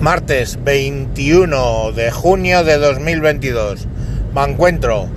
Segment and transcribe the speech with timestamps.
[0.00, 3.86] Martes 21 de junio de 2022.
[4.34, 5.08] Me encuentro,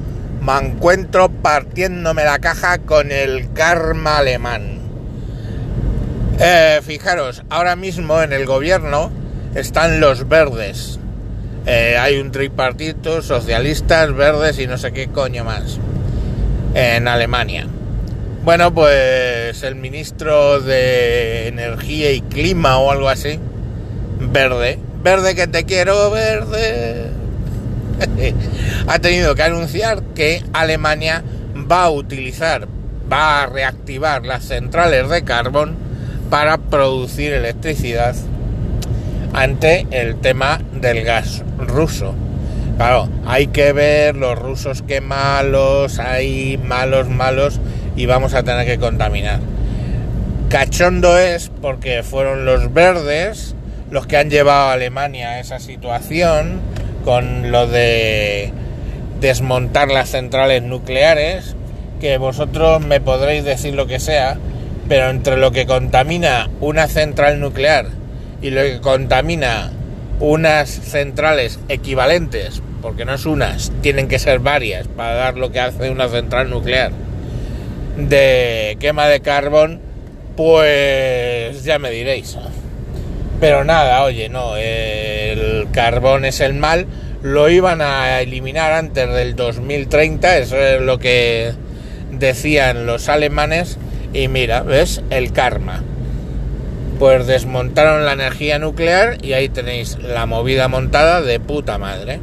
[0.42, 4.80] me encuentro partiéndome la caja con el karma alemán.
[6.40, 9.12] Eh, fijaros, ahora mismo en el gobierno
[9.54, 10.98] están los verdes.
[11.66, 15.78] Eh, hay un tripartito, socialistas, verdes y no sé qué coño más.
[16.74, 17.68] En Alemania.
[18.44, 23.40] Bueno, pues el ministro de Energía y Clima o algo así
[24.20, 27.08] verde, verde que te quiero, verde,
[28.88, 31.24] ha tenido que anunciar que Alemania
[31.70, 32.68] va a utilizar,
[33.12, 35.76] va a reactivar las centrales de carbón
[36.30, 38.16] para producir electricidad
[39.34, 42.16] ante el tema del gas ruso.
[42.78, 47.60] Claro, hay que ver los rusos que malos, hay malos, malos
[47.96, 49.40] y vamos a tener que contaminar.
[50.50, 53.54] Cachondo es porque fueron los verdes
[53.92, 56.62] los que han llevado a Alemania a esa situación
[57.04, 58.52] con lo de
[59.20, 61.56] desmontar las centrales nucleares,
[62.00, 64.38] que vosotros me podréis decir lo que sea,
[64.88, 67.88] pero entre lo que contamina una central nuclear
[68.42, 69.72] y lo que contamina
[70.20, 75.60] unas centrales equivalentes, porque no es unas, tienen que ser varias para dar lo que
[75.60, 76.92] hace una central nuclear
[78.08, 79.82] de quema de carbón,
[80.36, 82.38] pues ya me diréis.
[83.40, 86.88] Pero nada, oye, no, el carbón es el mal,
[87.22, 91.54] lo iban a eliminar antes del 2030, eso es lo que
[92.12, 93.78] decían los alemanes,
[94.14, 95.02] y mira, ¿ves?
[95.10, 95.84] El karma.
[97.00, 102.20] Pues desmontaron la energía nuclear y ahí tenéis la movida montada de puta madre.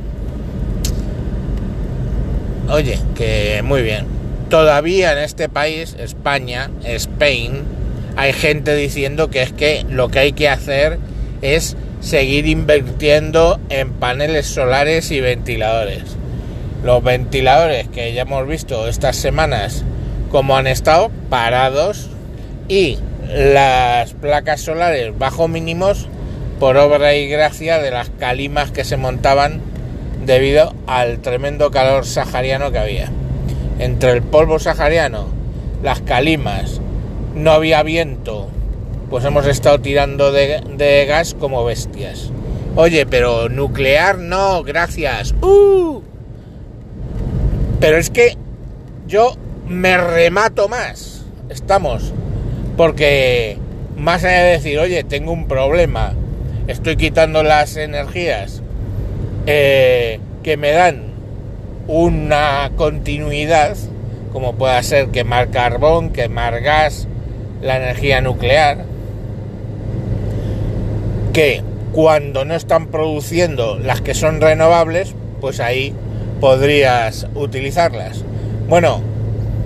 [2.69, 4.07] Oye, que muy bien.
[4.51, 7.63] Todavía en este país, España, Spain,
[8.17, 10.99] hay gente diciendo que es que lo que hay que hacer
[11.43, 16.03] es seguir invirtiendo en paneles solares y ventiladores.
[16.83, 19.85] Los ventiladores que ya hemos visto estas semanas
[20.31, 22.09] como han estado parados
[22.69, 22.99] y
[23.29, 26.09] las placas solares bajo mínimos
[26.59, 29.61] por obra y gracia de las calimas que se montaban
[30.25, 33.11] debido al tremendo calor sahariano que había.
[33.79, 35.29] Entre el polvo sahariano,
[35.83, 36.81] las calimas,
[37.37, 38.49] no había viento,
[39.11, 42.31] pues hemos estado tirando de, gas como bestias.
[42.75, 45.35] Oye, pero nuclear no, gracias.
[45.43, 46.01] ¡Uh!
[47.79, 48.37] Pero es que
[49.07, 49.35] yo
[49.69, 51.25] me remato más.
[51.51, 52.13] Estamos.
[52.77, 53.59] Porque
[53.97, 56.15] más allá de decir, oye, tengo un problema,
[56.67, 58.63] estoy quitando las energías
[59.47, 61.03] eh, que me dan
[61.87, 63.77] una continuidad,
[64.33, 67.09] como pueda ser quemar carbón, quemar gas,
[67.63, 68.85] la energía nuclear,
[71.33, 71.63] que
[71.93, 75.95] cuando no están produciendo las que son renovables, pues ahí
[76.41, 78.23] podrías utilizarlas.
[78.69, 79.01] Bueno,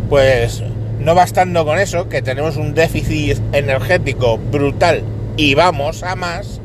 [0.08, 0.62] pues
[1.00, 5.02] no bastando con eso, que tenemos un déficit energético brutal
[5.36, 6.60] y vamos a más,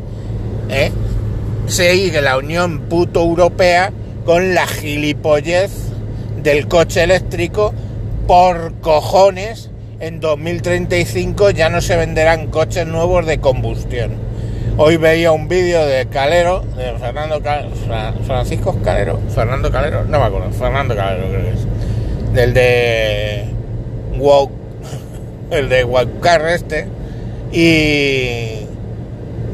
[0.69, 0.91] ¿eh?
[1.67, 3.91] sigue la Unión Puto Europea
[4.25, 5.71] con la gilipollez
[6.43, 7.73] del coche eléctrico
[8.27, 14.11] por cojones en 2035 ya no se venderán coches nuevos de combustión.
[14.77, 17.41] Hoy veía un vídeo de Calero, de Fernando
[18.25, 23.45] Francisco Calero, Fernando Calero, no me acuerdo, Fernando Calero creo que es, del de
[24.17, 24.51] Wow,
[25.51, 25.87] el de
[26.53, 26.87] este,
[27.53, 28.65] y,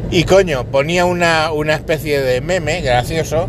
[0.09, 3.47] y coño, ponía una, una especie de meme gracioso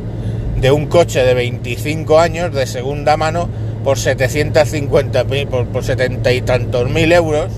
[0.61, 3.49] de un coche de 25 años de segunda mano
[3.85, 7.51] por 750 por, por 70 y tantos mil euros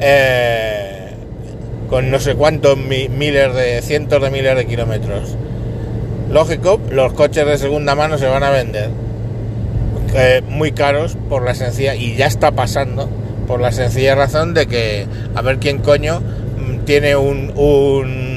[0.00, 1.10] eh,
[1.88, 5.36] con no sé cuántos miles de cientos de miles de kilómetros.
[6.30, 8.90] Lógico los coches de segunda mano se van a vender
[10.14, 13.08] eh, muy caros por la sencilla y ya está pasando
[13.46, 18.32] por la sencilla razón de que a ver quién coño mm, tiene un, un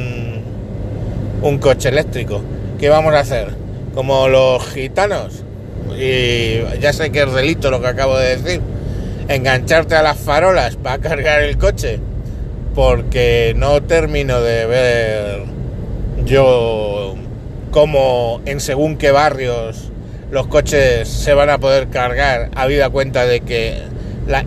[1.42, 2.42] un coche eléctrico.
[2.80, 3.50] Qué vamos a hacer
[3.94, 5.44] como los gitanos
[5.97, 8.62] y ya sé que es delito lo que acabo de decir,
[9.27, 12.00] engancharte a las farolas para cargar el coche,
[12.74, 15.44] porque no termino de ver
[16.25, 17.15] yo
[17.71, 19.92] cómo en según qué barrios
[20.31, 23.81] los coches se van a poder cargar, habida cuenta de que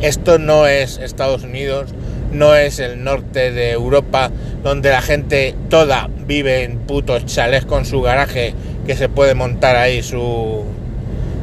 [0.01, 1.95] esto no es Estados Unidos,
[2.33, 4.31] no es el norte de Europa,
[4.63, 8.55] donde la gente toda vive en putos chalés con su garaje
[8.87, 10.65] que se puede montar ahí su,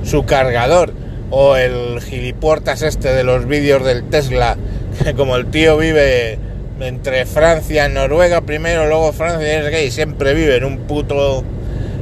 [0.05, 0.93] su cargador
[1.31, 4.57] o el gilipuertas este de los vídeos del Tesla,
[5.03, 6.37] que como el tío vive
[6.79, 11.43] entre Francia y Noruega primero, luego Francia es gay, siempre vive en un puto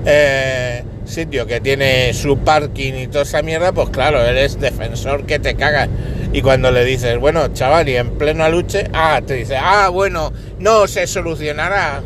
[0.06, 5.26] eh, sitio que tiene su parking y toda esa mierda, pues claro, él es defensor
[5.26, 5.88] que te caga.
[6.32, 10.34] Y cuando le dices, bueno, chaval, y en pleno aluche, ah, te dice, ah, bueno,
[10.60, 12.02] no se solucionará.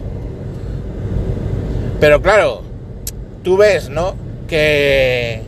[2.02, 2.62] Pero claro,
[3.44, 4.16] tú ves, ¿no?
[4.50, 5.47] Que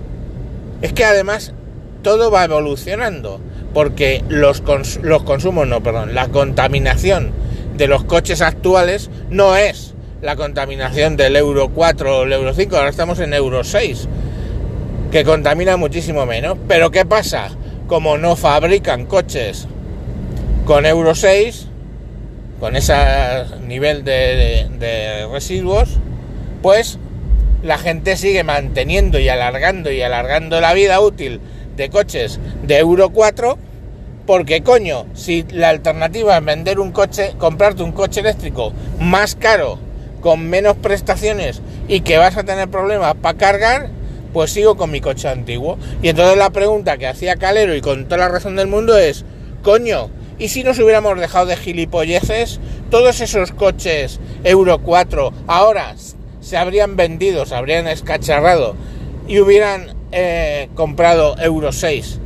[0.81, 1.53] es que además
[2.01, 3.39] todo va evolucionando,
[3.73, 4.63] porque los,
[5.01, 7.31] los consumos, no, perdón, la contaminación
[7.77, 12.75] de los coches actuales no es la contaminación del Euro 4 o el Euro 5,
[12.75, 14.07] ahora estamos en Euro 6,
[15.11, 16.57] que contamina muchísimo menos.
[16.67, 17.49] Pero ¿qué pasa?
[17.87, 19.67] Como no fabrican coches
[20.65, 21.67] con Euro 6,
[22.59, 22.93] con ese
[23.65, 25.97] nivel de, de residuos,
[26.61, 26.99] pues
[27.63, 31.41] la gente sigue manteniendo y alargando y alargando la vida útil
[31.75, 33.57] de coches de Euro 4,
[34.25, 39.79] porque coño, si la alternativa es vender un coche, comprarte un coche eléctrico más caro
[40.21, 43.89] con menos prestaciones y que vas a tener problemas para cargar,
[44.33, 45.77] pues sigo con mi coche antiguo.
[46.01, 49.25] Y entonces la pregunta que hacía Calero y con toda la razón del mundo es,
[49.63, 52.59] coño, ¿y si nos hubiéramos dejado de gilipolleces?
[52.91, 55.95] Todos esos coches Euro 4 ahora
[56.49, 58.73] se habrían vendido, se habrían escacharrado
[59.27, 62.19] y hubieran eh, comprado Euro 6.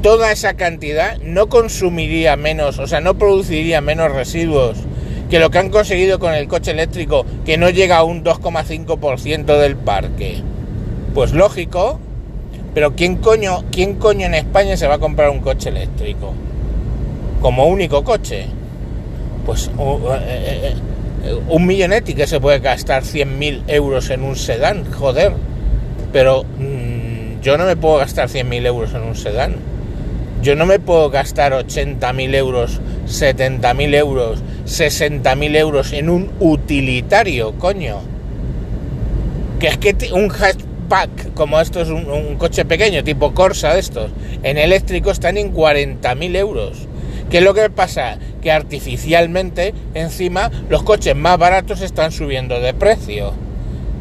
[0.00, 4.78] Toda esa cantidad no consumiría menos, o sea, no produciría menos residuos
[5.28, 9.58] que lo que han conseguido con el coche eléctrico, que no llega a un 2,5%
[9.58, 10.36] del parque.
[11.12, 11.98] Pues lógico,
[12.74, 16.32] pero ¿quién coño, ¿quién coño en España se va a comprar un coche eléctrico?
[17.42, 18.46] Como único coche.
[19.44, 20.74] Pues uh, eh, eh,
[21.48, 25.32] un millonetti que se puede gastar 100.000 euros en un sedán, joder.
[26.12, 29.56] Pero mmm, yo no me puedo gastar 100.000 euros en un sedán.
[30.42, 38.00] Yo no me puedo gastar 80.000 euros, 70.000 euros 60.000 euros en un utilitario, coño.
[39.60, 44.10] Que es que un hatchback, como esto es un, coche pequeño, tipo Corsa de estos,
[44.42, 46.88] en eléctrico están en 40.000 euros.
[47.30, 48.18] ¿Qué es lo que pasa?
[48.44, 53.32] Que artificialmente, encima, los coches más baratos están subiendo de precio.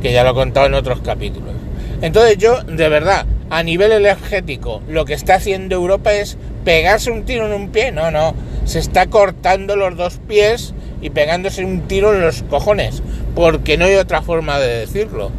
[0.03, 1.55] Que ya lo he contado en otros capítulos.
[2.03, 7.23] Entonces yo, de verdad, a nivel energético, lo que está haciendo Europa es pegarse un
[7.23, 7.91] tiro en un pie.
[7.91, 8.35] No, no
[8.65, 13.03] se está cortando los dos pies y pegándose un tiro en los cojones,
[13.35, 15.31] porque no hay otra forma de decirlo.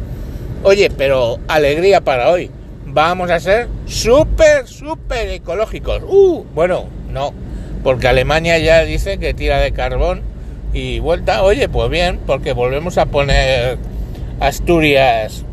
[0.63, 2.51] Oye, pero alegría para hoy.
[2.85, 6.03] Vamos a ser súper, súper ecológicos.
[6.07, 7.33] Uh, bueno, no,
[7.85, 10.23] porque Alemania ya dice que tira de carbón
[10.73, 11.43] y vuelta.
[11.43, 13.77] Oye, pues bien, porque volvemos a poner
[14.39, 15.45] Asturias,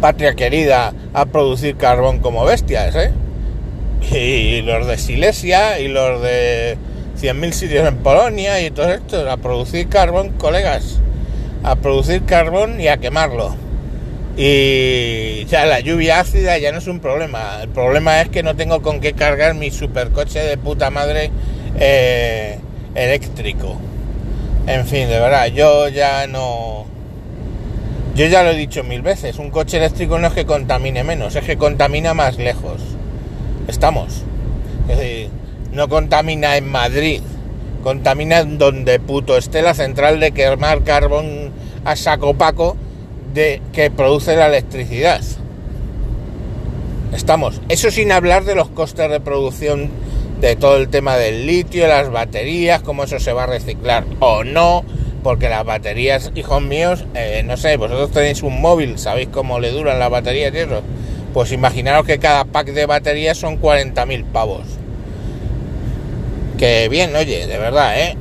[0.00, 3.12] patria querida, a producir carbón como bestias, ¿eh?
[4.10, 6.76] y los de Silesia y los de
[7.16, 10.98] 100.000 sitios en Polonia y todo esto, a producir carbón, colegas,
[11.62, 13.54] a producir carbón y a quemarlo.
[14.40, 18.54] Y ya la lluvia ácida ya no es un problema, el problema es que no
[18.54, 21.32] tengo con qué cargar mi supercoche de puta madre
[21.76, 22.60] eh,
[22.94, 23.76] eléctrico.
[24.68, 26.86] En fin, de verdad, yo ya no...
[28.14, 31.34] Yo ya lo he dicho mil veces, un coche eléctrico no es que contamine menos,
[31.34, 32.80] es que contamina más lejos
[33.66, 34.22] estamos.
[34.88, 35.30] Es decir,
[35.72, 37.22] no contamina en Madrid,
[37.82, 41.50] contamina en donde puto esté la central de quemar carbón
[41.84, 42.76] a saco paco
[43.34, 45.20] de que produce la electricidad.
[47.12, 47.60] Estamos.
[47.68, 49.90] Eso sin hablar de los costes de producción
[50.40, 54.44] de todo el tema del litio, las baterías, cómo eso se va a reciclar o
[54.44, 54.84] no,
[55.22, 59.72] porque las baterías, hijos míos, eh, no sé, vosotros tenéis un móvil, sabéis cómo le
[59.72, 60.82] duran las baterías y eso
[61.34, 64.62] pues imaginaros que cada pack de baterías son 40.000 pavos.
[66.56, 68.16] Que bien, oye, de verdad, ¿eh?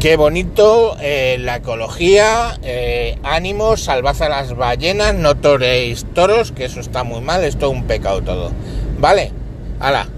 [0.00, 6.80] Qué bonito eh, la ecología, eh, ánimo, salvad las ballenas, no toréis toros, que eso
[6.80, 8.50] está muy mal, es todo un pecado todo.
[8.98, 9.30] ¿Vale?
[9.78, 10.08] Hala,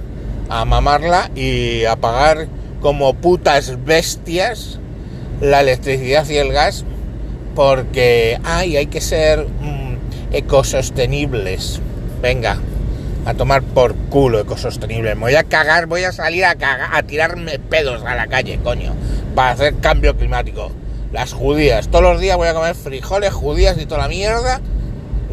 [0.48, 2.46] a mamarla y a pagar
[2.80, 4.78] como putas bestias
[5.40, 6.84] la electricidad y el gas,
[7.54, 9.46] porque ay, hay que ser...
[9.60, 9.82] Mm,
[10.32, 11.80] ecosostenibles.
[12.20, 12.58] Venga,
[13.24, 15.14] a tomar por culo ecosostenible.
[15.14, 18.58] Me voy a cagar, voy a salir a cagar, a tirarme pedos a la calle,
[18.62, 18.94] coño,
[19.34, 20.72] para hacer cambio climático.
[21.12, 24.60] Las judías, todos los días voy a comer frijoles, judías y toda la mierda,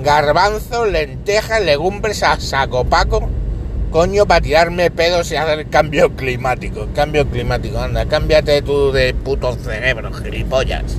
[0.03, 3.29] garbanzos, lentejas, legumbres a saco paco,
[3.89, 6.87] coño, para tirarme pedos y hacer cambio climático.
[6.93, 10.97] Cambio climático, anda, cámbiate tú de puto cerebro, gilipollas.